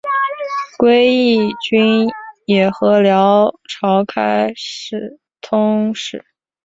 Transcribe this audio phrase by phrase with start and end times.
[0.79, 2.09] 归义军
[2.47, 6.25] 也和辽朝开始通使。